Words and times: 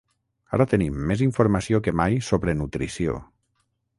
Ara 0.57 0.65
tenim 0.71 0.95
més 1.11 1.21
informació 1.25 1.81
que 1.87 1.95
mai 2.01 2.19
sobre 2.31 2.57
nutrició. 2.63 3.21